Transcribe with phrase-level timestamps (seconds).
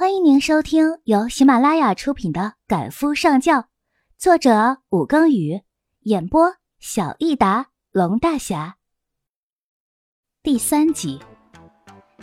[0.00, 3.58] 欢迎您收听由喜马拉雅出品的《赶夫上轿》，
[4.16, 5.60] 作者武庚宇，
[6.04, 8.76] 演播小益达龙大侠。
[10.42, 11.20] 第三集，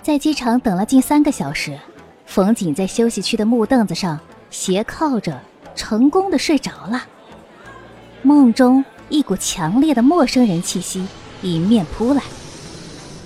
[0.02, 1.79] 在机场等了近三个小时，
[2.26, 4.20] 冯景在休息区的木凳子上
[4.50, 5.39] 斜靠着，
[5.75, 7.05] 成功的睡着了。
[8.23, 11.07] 梦中，一股强烈的陌生人气息
[11.44, 12.23] 迎面扑来，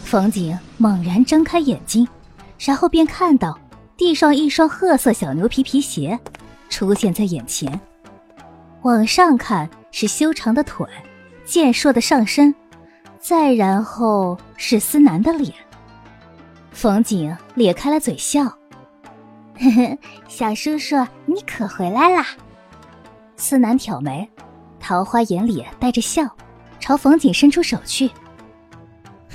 [0.03, 2.05] 冯景猛然睁开眼睛，
[2.59, 3.57] 然后便看到。
[4.01, 6.19] 地上一双褐色小牛皮皮鞋
[6.69, 7.79] 出现在眼前，
[8.81, 10.87] 往上看是修长的腿、
[11.45, 12.55] 健硕的上身，
[13.19, 15.53] 再然后是思南的脸。
[16.71, 18.43] 冯景咧开了嘴笑
[19.53, 20.95] ：“呵呵，小叔叔，
[21.27, 22.25] 你可回来啦？”
[23.37, 24.27] 思南挑眉，
[24.79, 26.27] 桃花眼里带着笑，
[26.79, 28.09] 朝冯景伸出手去：“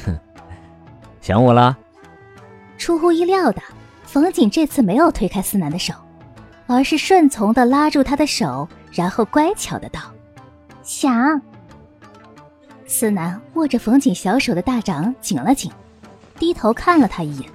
[0.05, 0.19] 哼，
[1.21, 1.79] 想我啦？”
[2.77, 3.63] 出乎意料的。
[4.07, 5.93] 冯景这次没有推开思南的手，
[6.67, 10.01] 而是顺从的拉住他的手，然后乖巧的道
[10.83, 11.39] ：“想。”
[12.87, 15.71] 思南握着冯景小手的大掌紧了紧，
[16.39, 17.51] 低头看了他一眼，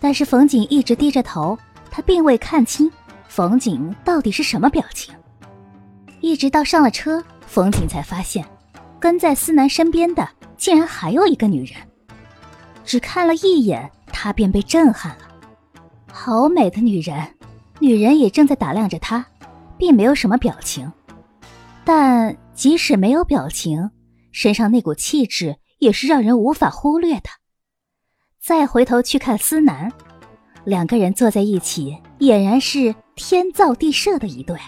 [0.00, 1.56] 但是冯景一直低着头，
[1.90, 2.90] 他并未看清
[3.28, 5.14] 冯景到底是什么表情。
[6.20, 8.44] 一直到上了车，冯景才发现，
[8.98, 11.76] 跟在思南身边的竟然还有一个女人。
[12.84, 15.27] 只看了一眼，他便被震撼了。
[16.10, 17.34] 好美的女人，
[17.78, 19.24] 女人也正在打量着他，
[19.76, 20.90] 并没有什么表情。
[21.84, 23.90] 但即使没有表情，
[24.32, 27.28] 身上那股气质也是让人无法忽略的。
[28.40, 29.92] 再回头去看思南，
[30.64, 34.58] 两个人坐在一起，俨然是天造地设的一对。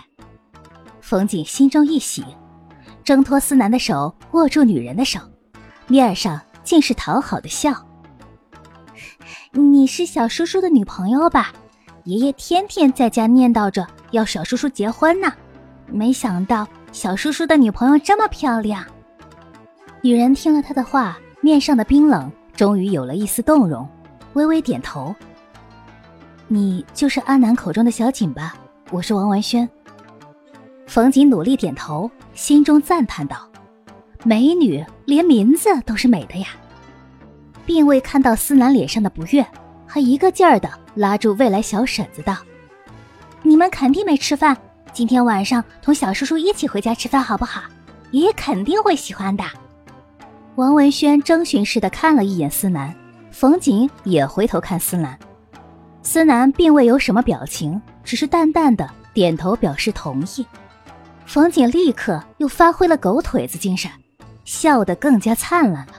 [1.00, 2.24] 冯景心中一喜，
[3.02, 5.18] 挣脱思南的手，握住女人的手，
[5.88, 7.74] 面上尽是讨好的笑。
[9.52, 11.52] 你是小叔叔的女朋友吧？
[12.04, 15.32] 爷爷天天在家念叨着要小叔叔结婚呢，
[15.88, 18.84] 没想到小叔叔的女朋友这么漂亮。
[20.02, 23.89] 女人听了他的话，面上的冰冷终于有了一丝动容，
[24.34, 25.12] 微微点头。
[26.46, 28.55] 你就是阿南口中的小景吧？
[28.92, 29.68] 我是王文轩。
[30.86, 33.48] 冯景努力点头，心中赞叹道
[34.22, 36.50] ：“美女，连名字都是美的呀。”
[37.66, 39.46] 并未看到思南脸上的不悦，
[39.86, 42.36] 还一个劲儿的拉住未来小婶子道
[43.42, 44.56] ：“你们肯定没吃饭，
[44.92, 47.62] 今天晚上同小叔叔一起回家吃饭好不好？
[48.10, 49.44] 爷爷肯定会喜欢的。”
[50.56, 52.94] 王文轩征询似的看了一眼思南，
[53.30, 55.18] 冯景也回头看思南，
[56.02, 60.44] 思南并未有什么表情，只是淡淡的点头表示同意。
[61.24, 63.88] 冯景立刻又发挥了狗腿子精神，
[64.44, 65.92] 笑得更加灿烂了。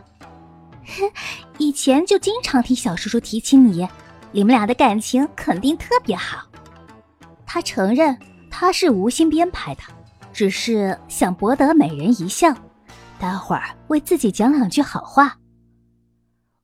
[1.57, 3.87] 以前就经常听小叔叔提起你，
[4.31, 6.47] 你们俩的感情肯定特别好。
[7.45, 8.17] 他承认
[8.49, 9.81] 他是无心编排的，
[10.31, 12.53] 只是想博得美人一笑，
[13.19, 15.37] 待会儿为自己讲两句好话。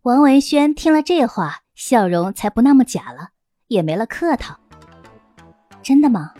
[0.03, 3.29] 王文轩听了这话，笑容才不那么假了，
[3.67, 4.57] 也没了客套。
[5.83, 6.31] 真的吗？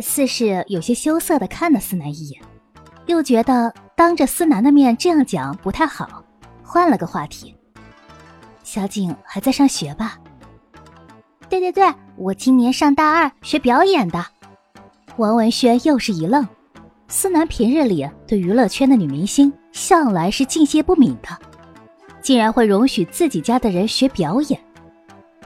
[0.00, 2.40] 似是有些羞涩的看了思南一眼，
[3.06, 6.24] 又觉得当着思南的面这样讲不太好。
[6.70, 7.56] 换了个话题，
[8.62, 10.18] 小景还在上学吧？
[11.48, 14.22] 对对对，我今年上大二，学表演的。
[15.16, 16.46] 王文轩又是一愣，
[17.08, 21.30] 思南平日里对娱乐圈的女明星向来是敬谢不敏的，
[22.20, 24.60] 竟然会容许自己家的人学表演。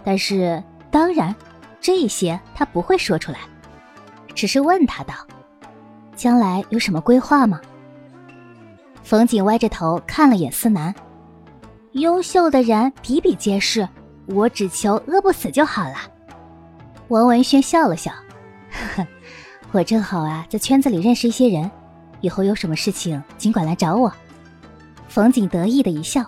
[0.02, 0.60] 但是
[0.90, 1.32] 当然，
[1.80, 3.38] 这些他不会说出来，
[4.34, 5.14] 只是问他道
[6.16, 7.60] ：“将来有什么规划吗？”
[9.04, 10.92] 冯景歪着头看了眼思南。
[11.92, 13.86] 优秀的人比比皆是，
[14.24, 15.96] 我只求饿不死就好了。
[17.08, 18.10] 王文轩笑了笑，
[18.70, 19.06] 呵呵，
[19.72, 21.70] 我正好啊，在圈子里认识一些人，
[22.22, 24.10] 以后有什么事情尽管来找我。
[25.06, 26.24] 冯景得意的一笑，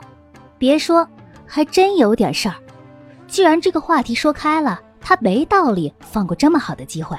[0.58, 1.08] 别说，
[1.46, 2.56] 还真有点事儿。
[3.26, 7.16] 既然这个话题说开了，他没道理放过这么好的机会。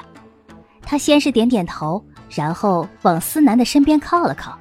[0.84, 4.56] 他先是点点头，然后往思南的身边靠了靠，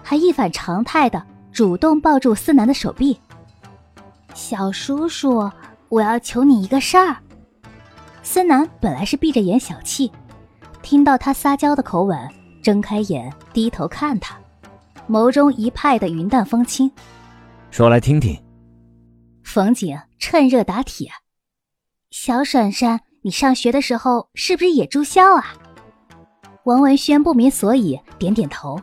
[0.00, 1.20] 还一反常态的。
[1.52, 3.18] 主动抱住思南的手臂，
[4.36, 5.50] 小叔叔，
[5.88, 7.16] 我要求你一个事儿。
[8.22, 10.12] 思南本来是闭着眼小气，
[10.82, 12.18] 听到他撒娇的口吻，
[12.62, 14.36] 睁开眼，低头看他，
[15.08, 16.90] 眸中一派的云淡风轻。
[17.70, 18.38] 说来听听。
[19.42, 21.10] 冯景趁热打铁
[22.12, 25.54] ：“小婶婶，你上学的时候是不是也住校啊？”
[26.64, 28.78] 王文轩不明所以，点点头：“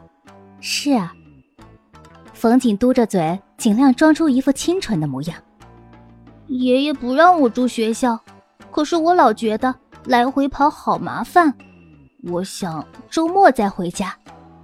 [0.59, 1.13] 是啊。”
[2.43, 5.37] 冯景嘟着嘴，尽量装出一副清纯的模样。
[6.47, 8.19] 爷爷不让我住学校，
[8.69, 9.73] 可是我老觉得
[10.03, 11.53] 来回跑好麻烦。
[12.23, 14.13] 我想周末再回家。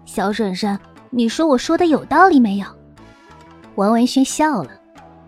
[0.03, 0.77] 小婶婶，
[1.09, 2.67] 你说我说的有道理没有？
[3.75, 4.71] 王文轩笑了，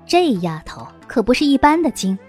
[0.05, 2.19] 这丫头可不是一般的精。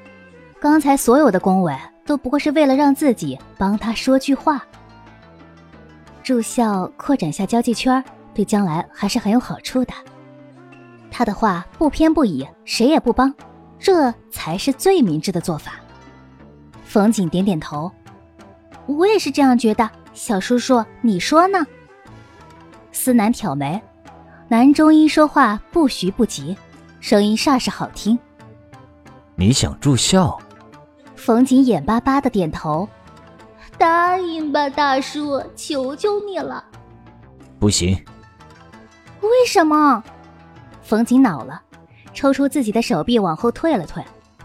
[0.61, 1.77] 刚才所有的恭维
[2.07, 4.65] 都不过是为了让自己帮他说句话。
[6.23, 8.01] 住校扩展下交际圈，
[8.33, 9.93] 对将来还是很有好处的。
[11.13, 13.33] 他的话不偏不倚，谁也不帮，
[13.79, 15.75] 这才是最明智的做法。
[16.85, 17.93] 冯景点点头，
[18.87, 19.89] 我也是这样觉得。
[20.15, 21.65] 小叔叔，你说呢？
[22.93, 23.81] 思南挑眉，
[24.49, 26.57] 男中医说话不徐不急，
[27.01, 28.19] 声音煞是好听。
[29.35, 30.39] 你想住校？
[31.17, 32.89] 冯景眼巴巴的点头。
[33.79, 36.63] 答应吧，大叔，求求你了。
[37.59, 37.99] 不行。
[39.23, 40.05] 为什么？
[40.83, 41.63] 冯景恼了，
[42.13, 44.05] 抽出自己的手臂往后退了退，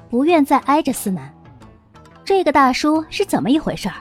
[0.10, 1.34] 不愿再挨着思南。
[2.24, 3.96] 这个大叔是怎么一回事儿？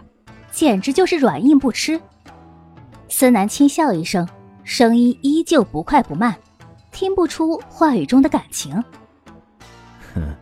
[0.52, 2.00] 简直就是软硬不吃。
[3.08, 4.28] 思南轻笑一声，
[4.64, 6.36] 声音依旧不快不慢，
[6.90, 8.82] 听不出话语中的感情。
[10.14, 10.34] 哼，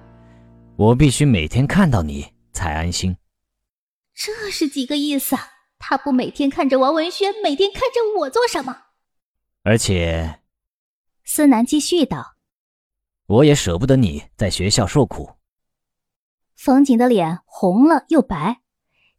[0.77, 3.17] 我必须每天看到你才安心。
[4.15, 5.37] 这是几个意思？
[5.79, 8.77] 他不每天看着王文轩，每天看着我做什么？
[9.65, 10.41] 而且，
[11.25, 12.37] 思南继续道
[13.27, 15.31] ：“我也舍不得你在学校受苦。”
[16.57, 18.61] 冯景的脸红了又白。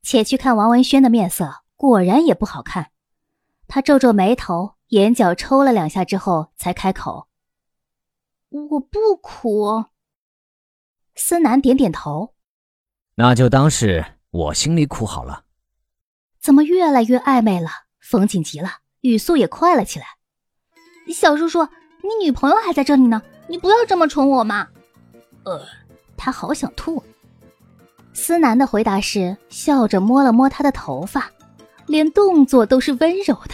[0.07, 2.91] 且去看王文轩的面色，果然也不好看。
[3.67, 7.27] 他皱皱眉头，眼角抽了两下之后，才开口
[8.69, 9.85] ：“我不苦。”
[11.17, 12.35] 思南点点头
[13.17, 15.45] ：“那就当是我心里苦好了。”
[16.39, 17.69] 怎么越来越暧昧了？
[17.99, 20.05] 冯景急了，语速也快了起来
[21.11, 21.67] ：“小叔叔，
[22.05, 24.67] 你女朋友还在这里呢，你不要这么宠我嘛！”
[25.43, 25.61] 呃，
[26.15, 27.01] 他好想吐。
[28.13, 31.29] 思南的回答是笑着摸了摸他的头发，
[31.85, 33.53] 连动作都是温柔的。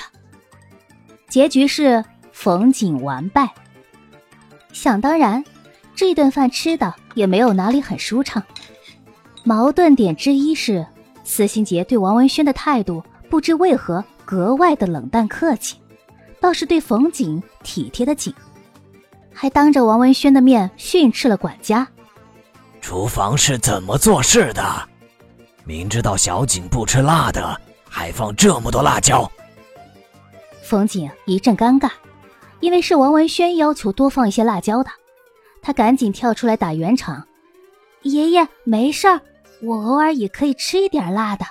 [1.28, 3.50] 结局是冯景完败。
[4.72, 5.44] 想当然，
[5.96, 8.44] 这顿饭吃的也没有哪里很舒畅。
[9.44, 10.86] 矛盾点之一是，
[11.24, 15.78] 司心杰对王文轩的态度不知为何格外的冷淡客气，
[16.42, 18.34] 倒是对冯景体贴的紧，
[19.32, 21.88] 还当着王文轩的面训斥了管家。
[22.82, 24.90] 厨房是怎么做事的？
[25.64, 29.32] 明知道小景不吃辣的，还放这么多辣椒。
[30.64, 31.92] 冯景一阵尴尬，
[32.60, 34.90] 因为是王文轩要求多放一些辣椒的，
[35.62, 37.28] 他赶紧跳出来打圆场
[38.02, 39.22] ：“爷爷没事儿，
[39.62, 41.46] 我偶尔也可以吃一点辣的。”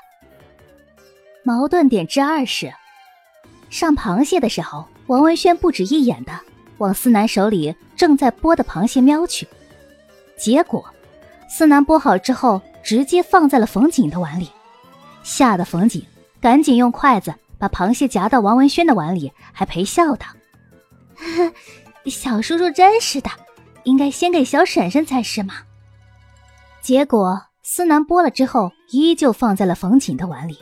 [1.45, 2.75] 矛盾点之二是，
[3.71, 6.33] 上螃蟹的时候，王文轩不止一眼的
[6.79, 9.49] 往思南手里正在剥的螃蟹瞄去，
[10.37, 10.85] 结果。
[11.49, 14.49] 思南剥好之后，直接放在了冯景的碗里，
[15.23, 16.05] 吓得冯景
[16.41, 20.27] 赶紧用筷子把螃蟹夹到王文轩的碗里，还陪笑道
[22.07, 23.29] ：“小叔叔真是的，
[23.83, 25.55] 应该先给小婶婶才是嘛。”
[26.81, 30.57] 结果思南剥了之后，依旧放在了冯景的碗里，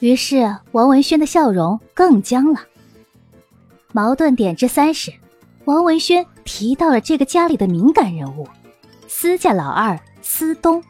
[0.00, 2.60] 于是王文轩的笑容更僵了。
[3.92, 5.12] 矛盾点之三是，
[5.64, 8.46] 王文轩提到了这个家里的敏感人物。
[9.08, 10.82] 司家老二司东，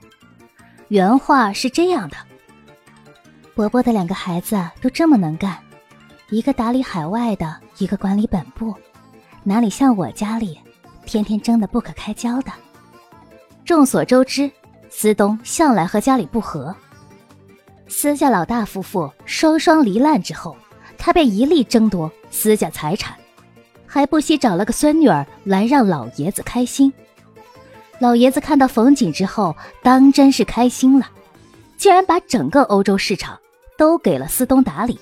[0.88, 2.16] 原话是这样的：
[3.54, 5.56] 伯伯的两个孩子都这么能干，
[6.30, 8.74] 一个打理海外的，一个管理本部，
[9.44, 10.58] 哪里像我家里，
[11.04, 12.50] 天天争得不可开交的。
[13.64, 14.50] 众所周知，
[14.90, 16.74] 司东向来和家里不和。
[17.88, 20.56] 司家老大夫妇双双离难之后，
[20.98, 23.16] 他便一力争夺司家财产，
[23.86, 26.92] 还不惜找了个孙女儿来让老爷子开心。
[27.98, 31.08] 老爷子看到冯景之后，当真是开心了，
[31.76, 33.38] 竟然把整个欧洲市场
[33.78, 34.98] 都给了司东打理。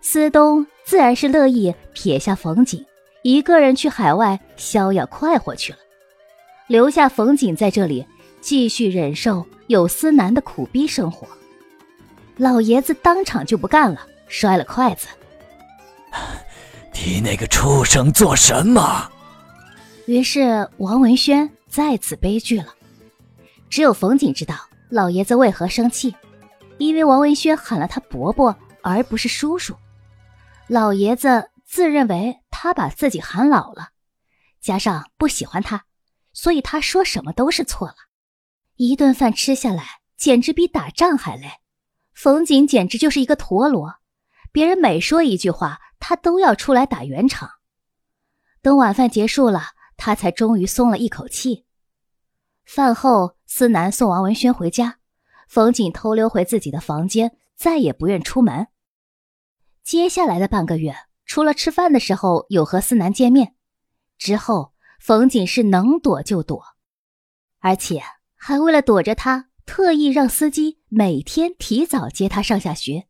[0.00, 2.82] 司东自然是乐意撇下冯景，
[3.22, 5.78] 一个人去海外逍遥快活去了，
[6.68, 8.06] 留下冯景在这里
[8.40, 11.26] 继续忍受有思南的苦逼生活。
[12.38, 15.06] 老爷子当场就不干了，摔了筷子
[16.94, 19.10] ：“提那个畜生做什么？”
[20.06, 21.50] 于是王文轩。
[21.70, 22.74] 再次悲剧了，
[23.68, 24.56] 只有冯景知道
[24.88, 26.16] 老爷子为何生气，
[26.78, 29.76] 因为王文轩喊了他伯伯而不是叔叔。
[30.66, 33.90] 老爷子自认为他把自己喊老了，
[34.62, 35.84] 加上不喜欢他，
[36.32, 37.96] 所以他说什么都是错了。
[38.76, 39.84] 一顿饭吃下来，
[40.16, 41.50] 简直比打仗还累。
[42.18, 44.00] 冯景简直就是一个陀螺，
[44.50, 47.48] 别人每说一句话，他都要出来打圆场。
[48.60, 49.62] 等晚饭结束了。
[49.96, 51.66] 他才终于松了一口气。
[52.64, 54.98] 饭后，思南送王文轩回家，
[55.48, 58.68] 冯锦偷溜回自己的房间，再也不愿出门。
[59.82, 60.94] 接下来的半个月，
[61.24, 63.56] 除了吃饭的时候有和思南见面，
[64.18, 66.62] 之后冯锦是能躲就躲，
[67.58, 68.00] 而且
[68.36, 73.06] 还为了躲着他，特意让司机每天提早接他上下学，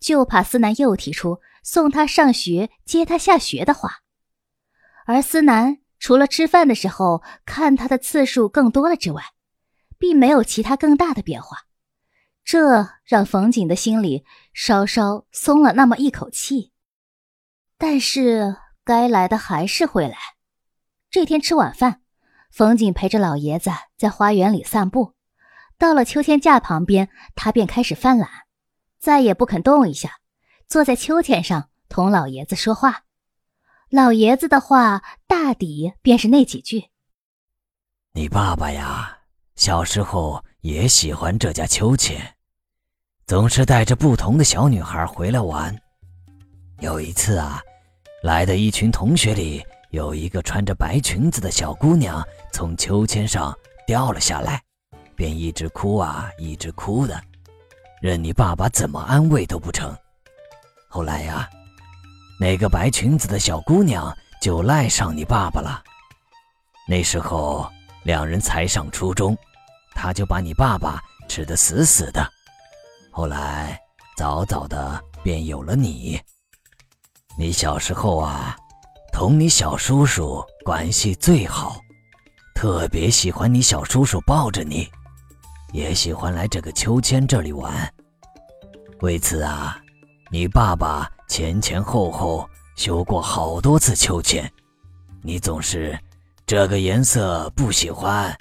[0.00, 4.02] 就怕思南又提出送他上学、接他下学的话。
[5.06, 9.22] 而思南除了吃饭的时候看他的次数更多了之外，
[9.98, 11.58] 并没有其他更大的变化。
[12.44, 16.72] 这让冯景的心里稍稍松了那么一口气，
[17.78, 20.16] 但是该来的还是会来。
[21.08, 22.02] 这天吃晚饭，
[22.50, 25.14] 冯景陪着老爷子在花园里散步。
[25.82, 28.30] 到了秋千架旁边，他便开始犯懒，
[29.00, 30.20] 再也不肯动一下，
[30.68, 33.02] 坐在秋千上同老爷子说话。
[33.90, 36.84] 老爷子的话大抵便是那几句
[38.14, 39.18] ：“你爸爸呀，
[39.56, 42.36] 小时候。”也喜欢这架秋千，
[43.26, 45.76] 总是带着不同的小女孩回来玩。
[46.78, 47.60] 有一次啊，
[48.22, 49.60] 来的一群同学里
[49.90, 53.52] 有一个穿着白裙子的小姑娘从秋千上
[53.88, 54.62] 掉了下来，
[55.16, 57.20] 便一直哭啊，一直哭的，
[58.00, 59.96] 任你爸爸怎么安慰都不成。
[60.88, 61.48] 后来呀，
[62.38, 65.82] 那个白裙子的小姑娘就赖上你爸爸了。
[66.88, 67.70] 那时候
[68.02, 69.36] 两人才上初中。
[69.94, 72.26] 他就把你爸爸吃得死死的，
[73.10, 73.78] 后来
[74.16, 76.18] 早早的便有了你。
[77.36, 78.56] 你小时候啊，
[79.12, 81.78] 同你小叔叔关系最好，
[82.54, 84.90] 特别喜欢你小叔叔抱着你，
[85.72, 87.92] 也喜欢来这个秋千这里玩。
[89.00, 89.78] 为此啊，
[90.30, 94.50] 你爸爸前前后后修过好多次秋千，
[95.22, 95.98] 你总是
[96.46, 98.32] 这个颜色不喜欢。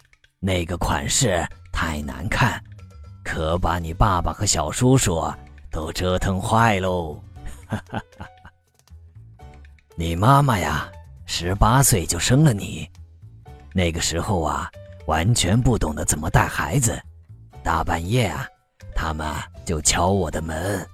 [0.44, 2.60] 那个款式太难看，
[3.24, 5.24] 可把你爸爸和小叔叔
[5.70, 7.22] 都折腾坏喽！
[9.96, 10.92] 你妈妈呀，
[11.28, 12.90] 十八岁就生了你，
[13.72, 14.68] 那个时候啊，
[15.06, 17.00] 完全不懂得怎么带孩子，
[17.63, 18.48] 大半夜啊，
[18.96, 19.27] 他们
[19.65, 20.86] 就敲我的门。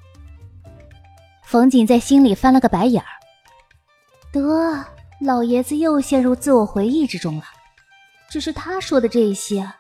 [1.44, 3.08] 冯锦在心里翻了个白眼儿，
[4.32, 4.86] 得，
[5.22, 7.44] 老爷子又陷入自我回忆之中了。
[8.30, 9.72] 只是他说的这些，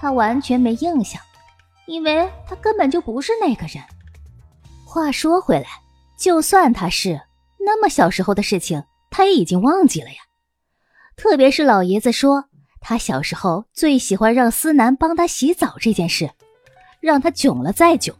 [0.00, 1.20] 他完全没印象，
[1.86, 3.82] 因为他根本就不是那个人。
[4.84, 5.66] 话说回来，
[6.18, 7.20] 就算他是，
[7.60, 10.16] 那么小时候的事情，他也已经忘记了呀。
[11.14, 12.46] 特别是老爷子说
[12.82, 16.30] 他小时候最喜欢让思南帮他洗澡这件事，
[17.00, 18.14] 让他囧了再囧。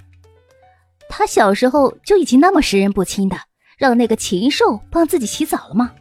[1.11, 3.37] 他小时候就已经那么识人不清的，
[3.77, 5.93] 让那个禽兽帮自己洗澡了吗？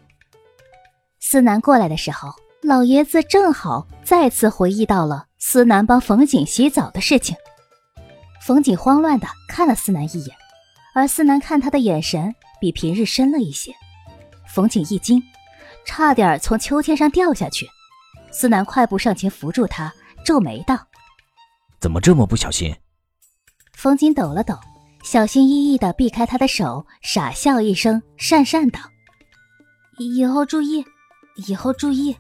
[1.20, 2.30] 思南过来的时候。
[2.64, 7.36] 老爷子正好再次回忆到了思南帮冯景洗澡的事情，
[8.46, 10.36] 冯景慌乱的看了思南一眼，
[10.94, 13.74] 而思南看他的眼神比平日深了一些。
[14.48, 15.24] 冯景一惊，
[15.86, 17.68] 差点从秋千上掉下去。
[18.32, 19.94] 思南快步上前扶住他，
[20.26, 20.88] 皱眉道
[21.80, 22.74] ：“怎么这么不小心？”
[23.74, 24.58] 冯景抖了抖，
[25.04, 28.80] 小心翼翼的避开他的手，傻笑一声，讪讪道
[30.00, 30.86] ：“以后注意，
[31.48, 32.16] 以后注意。”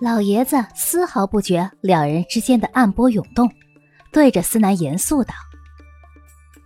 [0.00, 3.50] 老爷子丝毫不觉两人之间的暗波涌动，
[4.10, 5.34] 对着思南严肃道：“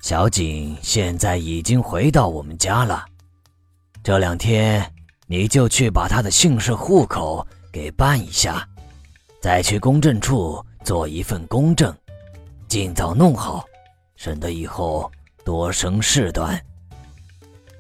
[0.01, 3.05] 小景现在已经回到我们家了，
[4.05, 4.93] 这两天
[5.27, 8.65] 你就去把他的姓氏户口给办一下，
[9.43, 11.93] 再去公证处做一份公证，
[12.69, 13.65] 尽早弄好，
[14.15, 15.11] 省得以后
[15.45, 16.57] 多生事端。”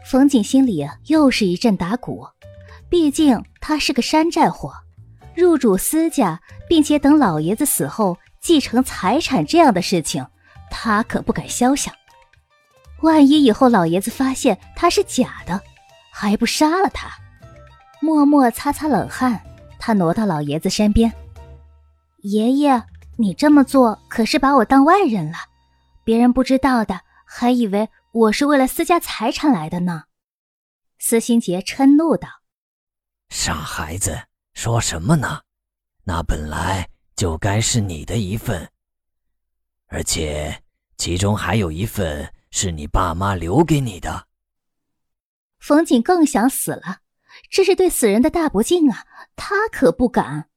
[0.04, 2.26] 冯景心里又是一阵打鼓，
[2.88, 4.74] 毕竟他是个山寨货。
[5.36, 10.26] 入主私家，并且等老爷子死后继承财产这样的事情，
[10.72, 11.94] 他可不敢肖想。
[13.02, 15.60] 万一以后老爷子发现他是假的，
[16.10, 17.08] 还不杀了他？
[18.00, 19.40] 默默擦擦冷汗，
[19.86, 21.12] 他挪到老爷子身边
[22.24, 22.82] ：“爷爷，
[23.18, 25.36] 你这么做可是把我当外人了，
[26.04, 30.04] 别人不知道的，还以为我是为了私家财产来的呢。”
[30.98, 32.26] 司心杰嗔怒道
[33.28, 34.18] ：“傻孩子！”
[34.54, 35.42] 说什么呢？
[36.04, 38.66] 那本来就该是你的一份，
[39.88, 40.62] 而且
[40.96, 44.28] 其中还有一份是你爸妈留给你的。
[45.58, 47.00] 冯景更想死了，
[47.54, 49.06] 这是对死人的大不敬啊！
[49.36, 50.48] 他可不敢。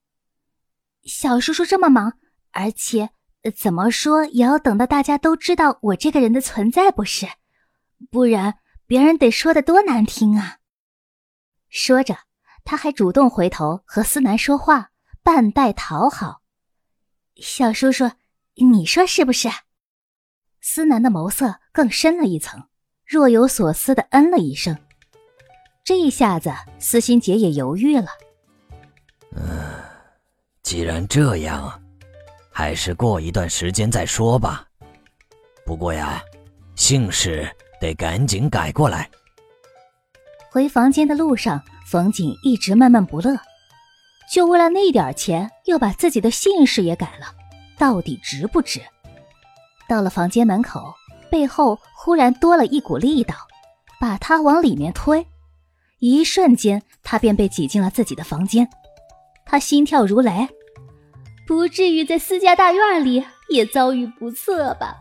[1.03, 2.17] 小叔叔这么忙，
[2.53, 3.11] 而且
[3.55, 7.27] 怎么说也要等到大家都知道我这个人的存在，不是？
[8.09, 8.55] 不然
[8.87, 10.57] 别人得说的多难听啊！
[11.69, 12.17] 说着。
[12.65, 14.89] 他还主动回头和思南说话，
[15.21, 16.41] 半带讨好，
[17.35, 18.09] 小叔叔，
[18.55, 19.49] 你说是不是？
[20.59, 22.67] 思南的眸色更深了一层，
[23.05, 24.75] 若有所思的嗯了一声。
[25.87, 28.07] 这一下子，司心杰也犹豫了。
[29.37, 29.41] 嗯，
[30.61, 31.81] 既然这样，
[32.51, 34.67] 还是过一段时间再说吧。
[35.65, 36.21] 不过呀，
[36.75, 39.09] 姓氏得赶紧改过来。
[40.51, 43.39] 回房间的路上，冯锦一直闷闷不乐。
[44.29, 47.33] 就为了那点钱，要把自己的姓氏也改了，
[47.77, 48.81] 到底值不值？
[49.87, 50.93] 到了房间门口，
[51.31, 53.35] 背后忽然多了一股力道，
[54.01, 55.25] 把他往里面推。
[55.99, 58.67] 一瞬间，他便被挤进了自己的房间。
[59.45, 60.47] 他心跳如雷，
[61.45, 64.95] 不至于在私家大院里也遭遇不测吧？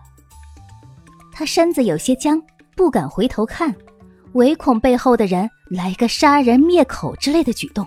[1.33, 2.41] 他身子有些僵，
[2.75, 3.75] 不敢回头看，
[4.33, 7.87] 唯恐背后的人来个杀人灭口之类的举动。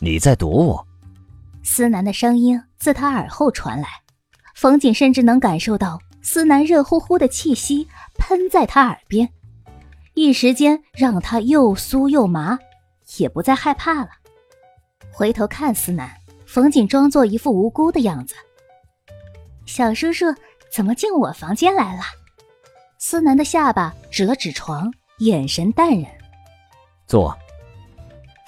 [0.00, 0.86] 你在躲我？
[1.62, 3.86] 思南的声音自他耳后传来，
[4.56, 7.86] 冯景甚至能感受到思南热乎乎的气息
[8.18, 9.28] 喷在他耳边，
[10.14, 12.58] 一时间让他又酥又麻，
[13.16, 14.10] 也不再害怕了。
[15.10, 16.10] 回头看思南，
[16.46, 18.34] 冯景装作一副无辜的样子
[19.66, 20.26] ：“小叔叔
[20.70, 22.02] 怎么进我房间来了？”
[22.98, 26.10] 思南的下巴指了指床，眼神淡然
[27.08, 27.36] ：“坐。”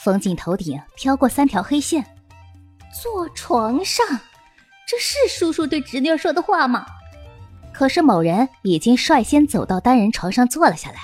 [0.05, 2.05] 冯景头顶飘过三条黑线，
[3.03, 4.07] 坐床上，
[4.87, 6.87] 这是叔叔对侄女说的话吗？
[7.73, 10.99] 可是某人已经率先走到单人床上坐了下来，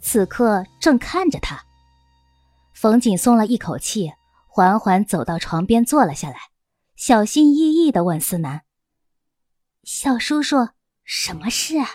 [0.00, 1.62] 此刻正看着他。
[2.74, 4.12] 冯锦松了一口气，
[4.48, 6.36] 缓缓走到床边坐了下来，
[6.96, 8.62] 小心翼翼的问思南
[9.84, 10.68] ：“小叔叔，
[11.04, 11.88] 什么事啊？”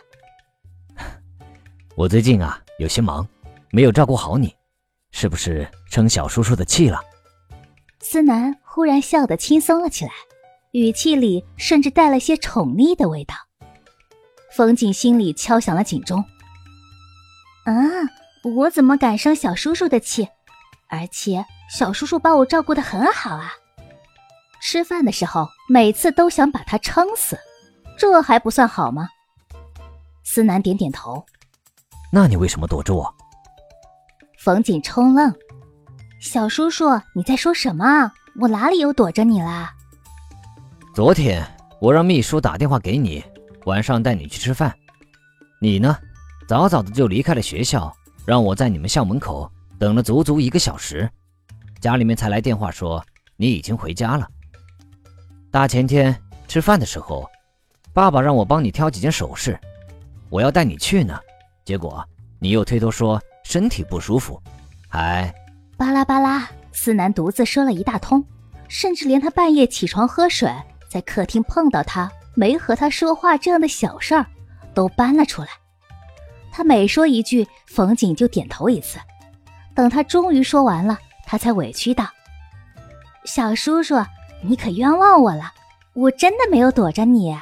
[1.96, 3.28] 我最近啊有些忙，
[3.72, 4.56] 没有照顾好你。
[5.12, 7.00] 是不是生小叔叔的气了？
[8.02, 10.12] 思南忽然笑得轻松了起来，
[10.74, 13.34] 语气里甚至带了些宠溺的味道。
[14.52, 16.24] 冯景心里敲响了警钟。
[17.66, 17.74] 啊，
[18.44, 20.28] 我怎么敢生小叔叔的气？
[20.88, 23.52] 而且小叔叔把我照顾的很好啊，
[24.62, 27.38] 吃饭的时候每次都想把他撑死，
[27.98, 29.10] 这还不算好吗？
[30.24, 31.26] 思南点点头。
[32.12, 33.14] 那你为什么躲着我？
[34.38, 35.34] 冯锦冲愣
[36.22, 38.12] ：“小叔叔，你在说什么？
[38.40, 39.74] 我哪里有躲着你啦？”
[40.94, 41.44] 昨天
[41.82, 43.24] 我让秘书打电话给你，
[43.66, 44.74] 晚上带你去吃饭。
[45.60, 45.98] 你呢，
[46.48, 51.10] 早早的就离开了学校，让我在你们校门口等了足足一个小时，
[51.80, 53.04] 家里面才来电话说
[53.36, 54.28] 你已经回家了。
[55.52, 56.16] 大前天
[56.48, 57.30] 吃饭的时候，
[57.94, 59.60] 爸爸让我帮你挑几件首饰，
[60.30, 61.20] 我要带你去呢，
[61.64, 62.04] 结果
[62.40, 63.22] 你又推脱说。
[63.48, 64.42] 身体不舒服，
[64.90, 65.32] 还
[65.78, 66.50] 巴拉巴拉。
[66.72, 68.26] 思南独自说了一大通，
[68.68, 70.52] 甚至连他半夜起床喝水，
[70.90, 74.26] 在客厅碰到他没和他说话这样的小事儿，
[74.74, 75.50] 都搬了出来。
[76.56, 78.98] 他每说一句，冯景就点头一次。
[79.76, 82.08] 等他终于说完了，他才委屈道
[83.28, 83.96] ：“小叔叔，
[84.42, 85.52] 你可冤枉我了，
[85.94, 87.38] 我真的没有躲着你。”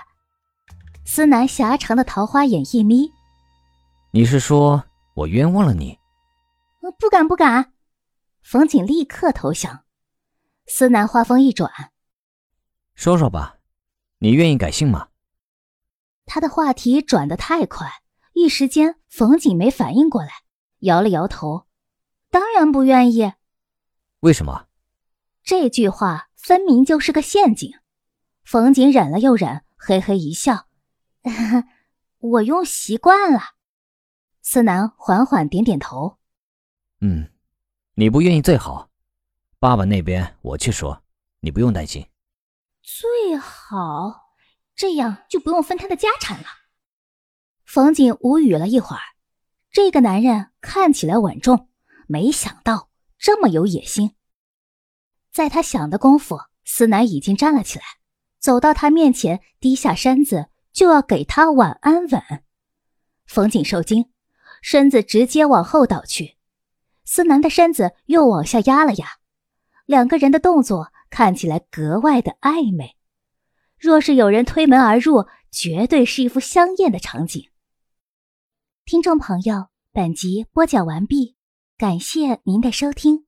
[1.05, 3.11] 思南狭长的桃花眼一眯
[4.09, 5.99] ：“你是说？”我冤枉了你，
[6.97, 7.73] 不敢不敢。
[8.41, 9.83] 冯景立刻投降。
[10.65, 11.71] 思南话锋一转，
[12.95, 13.57] 说说吧，
[14.17, 15.09] 你愿意改姓吗？
[16.25, 17.87] 他的话题转得太快，
[18.33, 20.29] 一时间冯景没反应过来，
[20.79, 21.67] 摇了摇头，
[22.29, 23.33] 当然不愿意。
[24.19, 24.67] 为什么？
[25.43, 27.71] 这句话分明就是个陷阱。
[28.43, 30.67] 冯景忍了又忍，嘿嘿一笑，
[32.19, 33.39] 我用习惯了。
[34.41, 36.17] 思南缓缓点点头，
[36.99, 37.31] 嗯，
[37.95, 38.89] 你不愿意最好，
[39.59, 41.03] 爸爸那边我去说，
[41.39, 42.05] 你不用担心。
[42.81, 44.33] 最好，
[44.75, 46.47] 这样就不用分他的家产了。
[47.73, 49.01] 冯景无语了一会儿，
[49.71, 51.69] 这个男人看起来稳重，
[52.05, 54.11] 没想到这么有野心。
[55.31, 57.85] 在他想的功夫，思南已经站了起来，
[58.37, 62.21] 走到他面前，低下身子就要给他晚安吻。
[63.25, 64.11] 冯景受惊。
[64.61, 66.37] 身子直接往后倒去，
[67.03, 69.07] 思南的身子又往下压了压，
[69.87, 72.95] 两个人的动作看起来格外的暧昧。
[73.79, 77.49] 若是有人推门而入，绝对是一幅香艳的场景。
[78.85, 81.37] 听众朋友，本集播讲完毕，
[81.77, 83.25] 感谢您的收听。